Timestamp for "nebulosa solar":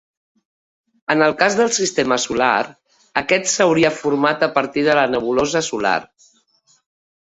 5.17-5.99